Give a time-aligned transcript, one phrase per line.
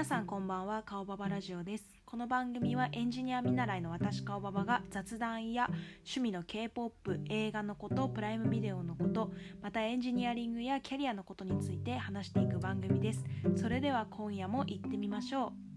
[0.00, 0.82] 皆さんこんばんは。
[0.82, 1.84] 顔ババラジオです。
[2.06, 5.66] この番組はエンジニア見習いの私顔ババが雑談や
[5.96, 9.30] 趣味の K-POP 映画のことプライムビデオのこと
[9.60, 13.22] またエンジニアリングやキャリアのことについて話していく番組です。
[13.56, 15.70] それでは今夜も行ってみましょう。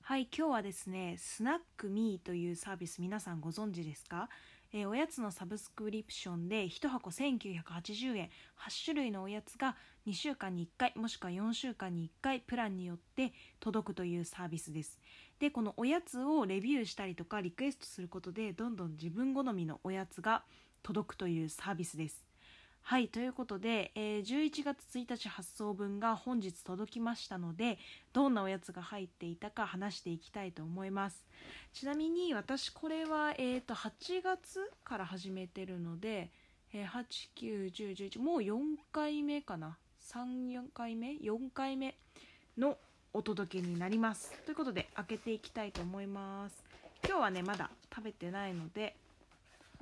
[0.00, 4.30] はい今日はですねスナックミーというサービス皆さんご存知ですか？
[4.72, 8.30] えー、おやつのサブスクリプションで1箱1980円。
[8.58, 15.00] 8種類のおやつが2週間に1回もしくは4週間に1回プランによって届くというサービスです。
[15.40, 20.44] でこのおやつをレビューしたりとかリクエストすることでどんどん自分好みのおやつが
[20.82, 22.29] 届くというサービスです。
[22.82, 27.78] はいということで、えー、11月1日発送分が本日届きましたので
[28.12, 31.24] どんなおやつが入っていたか話していきたいと思います。
[31.72, 36.30] ちなみに私これは、えーと、8月から始めてるので、
[36.72, 37.06] えー、
[37.36, 38.58] 891011もう4
[38.90, 39.78] 回目かな
[40.12, 41.94] ？34回目？4回目
[42.58, 42.76] の
[43.12, 44.32] お届けになります。
[44.44, 46.64] ということで開けていきたいと思います。
[47.06, 48.96] 今日はねまだ食べてないので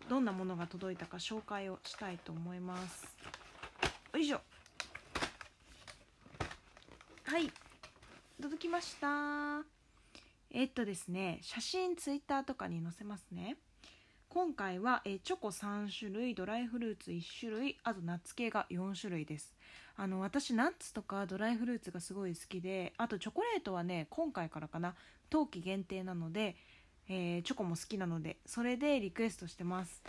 [0.08, 3.06] どんなものが届いたか紹介をしたいと思います。
[4.12, 4.40] よいしょ。
[7.24, 7.50] はい。
[8.40, 9.62] 届きました。
[10.50, 13.56] えっとですね写真ツイッターとかに載せますね。
[14.28, 19.54] 今回はえチョコ3種類ドライフルーツ1種類あとナッツ系が4種類です。
[19.96, 24.94] あの私ナッツとかドライフルーツがすごい好きであとチョコレートはね今回からかな。
[25.30, 26.56] 冬季限定なので
[27.08, 30.02] えー、チョコも好きなのでそれでリクエストしてます。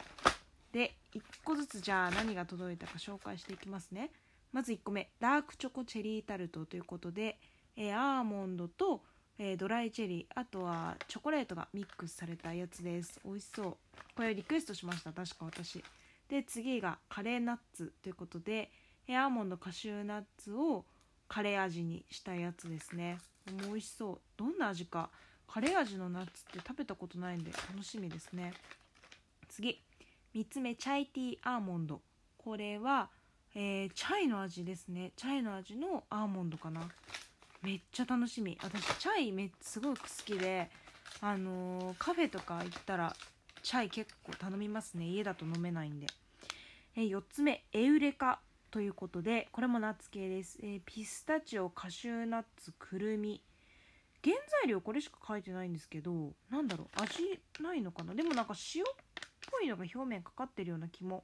[0.71, 4.11] で1個ずつじゃあ何が届いたか紹介していきますね。
[4.51, 7.37] まず1個目ダークチョコチェリータルトということで、
[7.75, 9.03] えー、アーモンドと、
[9.37, 13.19] えー、ドライチェリーあとはチョコレートがミックスされたやつです。
[13.23, 13.77] 美味しそう。
[14.15, 15.83] これリクエストしました確か私。
[16.27, 18.71] で次がカレーナッツということで、
[19.07, 20.85] えー、アーモンドカシューナッツを
[21.27, 23.19] カレー味にしたやつですね。
[23.51, 24.19] もう美味しそう。
[24.37, 25.09] どんな味か
[25.51, 28.53] カレー味のナッツって食べたことないんで楽しみですね。
[29.49, 29.81] 次。
[30.35, 32.01] 3つ目チャイティーアーモンド。
[32.37, 33.09] これは、
[33.55, 35.11] えー、チャイの味ですね。
[35.15, 36.87] チャイの味のアーモンドかな。
[37.63, 38.59] めっちゃ楽しみ。
[38.61, 40.69] 私チャイめっすごく好きで
[41.19, 43.15] あのー、カフェとか行ったら
[43.63, 45.07] チャイ結構頼みますね。
[45.07, 46.05] 家だと飲めないんで、
[46.95, 47.65] えー、4つ目。
[47.73, 48.39] エウレカ
[48.69, 53.41] ということでこれもナッツ系です、えー、ピスタチオカシューナッツくるみ。
[54.23, 58.13] 原材料これしか書いてないんですけどなんだろう味ないのかな？
[58.13, 58.85] でもなんか塩っ
[59.51, 61.23] ぽいのが表面かかってるような気も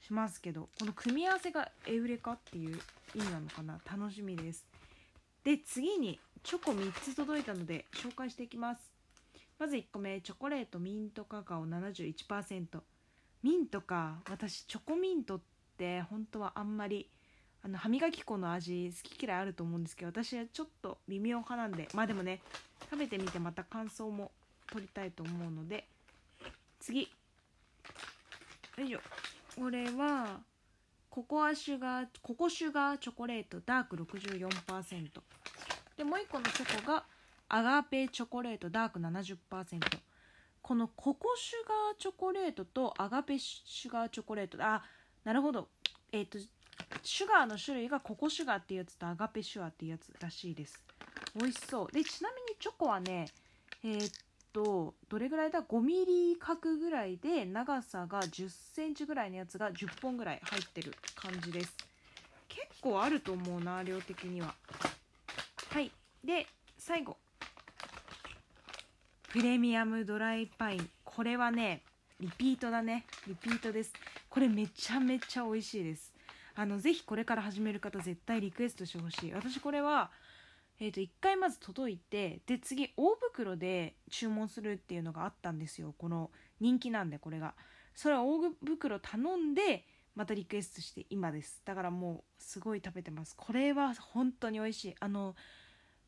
[0.00, 2.78] しますけどこの組み合わせがエウレカっていう
[3.14, 3.80] 意味なのかな？
[3.90, 4.66] 楽しみです。
[5.44, 8.80] で次にチョコ3つ届いたので紹介していきます。
[9.58, 12.80] まず1個目チョコレートミントカカオ71%
[13.42, 14.18] ミントか。
[14.28, 15.40] 私チョコミントっ
[15.78, 17.08] て本当はあんまり
[17.62, 22.40] あの歯磨き粉の味好き嫌いあると思うんですけど私はちょっと微妙派なんでまあでもね
[22.90, 24.30] 食べてみてまた感想も
[24.70, 25.86] 取りたいと思うので
[26.80, 27.02] 次。
[27.02, 29.00] よいしょ。
[29.58, 30.40] これは
[31.08, 35.08] ココアシュガーココシュガーチョコレートダーク64%
[35.96, 37.04] でもう一個のチョコが
[37.48, 39.36] アガーペチョコレートダーク70%
[40.60, 44.84] このココシュガーチョコレートとアガペシュガーチョコレートあ
[45.24, 45.68] なるほど。
[46.12, 46.38] えっ、ー、と
[47.02, 50.82] シュガーの種類がココシュガーっていうやつとアガペシュガーっていうやつらしいです。
[51.34, 51.92] 美味しそう。
[51.92, 53.28] でちなみにチョコはね
[53.84, 54.10] えー、っ
[54.52, 61.76] とどれぐらいだ？5ミリ角ぐらいで長さが1 0センチぐらいのやつが10本ぐらい入ってる感じです。
[62.48, 64.54] 結構あると思うな量的には。
[65.70, 65.90] はい。
[66.24, 66.46] で
[66.78, 67.16] 最後。
[69.28, 70.90] プレミアムドライパイン。
[71.04, 71.82] これはね
[72.18, 73.04] リピートだね。
[73.26, 73.92] リピートです。
[74.30, 76.15] これめちゃめちゃ美味しいです。
[76.56, 79.32] あのぜひこれから始める方絶対リクエストしてほしい。
[79.32, 80.10] 私これは
[80.78, 85.94] えー、と1回まず届いてで次大袋で注文するっていうのがあったんですよ。
[85.96, 86.30] この
[86.60, 87.54] 人気なんでこれが。
[87.94, 91.62] それは大袋頼んでまたリクエストして今です。
[91.64, 93.34] だからもうすごい食べてます。
[93.36, 94.94] これは本当に美味しい。
[95.00, 95.34] あの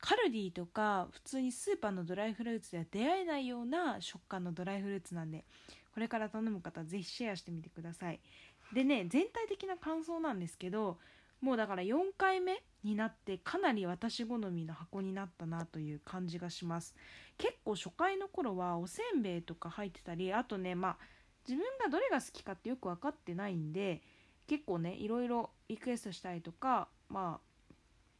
[0.00, 5.44] カルディとか普通にスーパーのドライフルーツでは出会えないような食感のドライフルーツなんで
[5.92, 8.20] これから頼む方ぜひシェアしてみてください。
[8.72, 10.98] でね全体的な感想なんですけど
[11.40, 16.94] もうだから4回目になってかなり私好みの箱になったなという感じがします。
[17.36, 20.96] 結構初回の頃はおせんべいとか入ってたりあとねまあ
[21.48, 24.02] 自分がどれが好きかってよく分かってないんで
[24.48, 27.40] 結構ねいろいろリクエストしたりとかま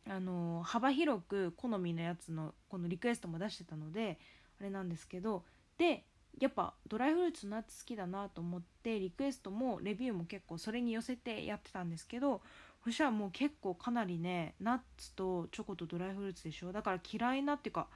[0.07, 4.19] ああのー、幅広く好みのやつのこのリクエストも出してたので
[4.61, 5.45] あれなんですけど
[5.77, 6.05] で
[6.41, 12.43] やっぱドライフルーツナッツ好きだなと思ってリクエストもレビューも結構それに寄せてやってたんですけど
[12.85, 16.73] そしたらもう結構かなりねナッツとチョコとドライフルーツでしょ。
[16.73, 17.89] だから嫌いなっていうか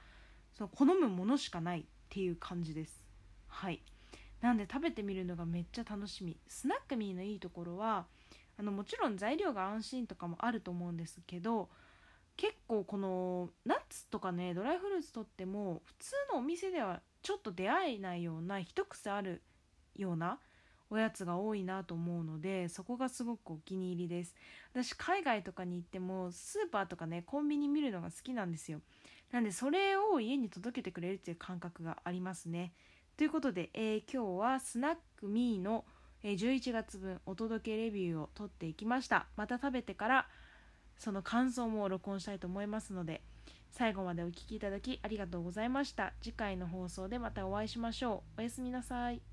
[0.53, 3.03] その好むものしかないっていう感じです。
[3.47, 3.81] はい。
[4.41, 6.37] なんで食べてみるのがめっちゃ楽しみ。
[6.47, 8.05] スナックミーのいいところは
[8.59, 11.69] あのもちろん材料が安心とかもあると思うんですけど
[12.35, 19.41] 結構このナッツとかねドライフルーツとっても普通のお店ではちょっと出会えないような一癖ある
[19.95, 20.39] ような
[20.89, 24.35] おやつが多いなと思うのでそこがすごくお気に入りです。
[24.73, 28.81] 私海外とかに行ってもスーパーとかねコンビニ見るのが好きなんですよ。
[29.31, 32.73] なんでそれを家に届けてくれるっていう感覚がありますね。
[33.17, 35.85] ということで、えー、今日はスナックミーの
[36.23, 39.27] 11月分お届けレビューを撮っていきました。
[39.35, 40.27] また食べてから
[40.97, 43.21] その感想も録音したいと思いますので
[43.71, 46.13] 最後までお聴きいただきありがとうございました。
[46.21, 48.41] 次回の放送でまたお会いしましょう。
[48.41, 49.32] おやすみなさい。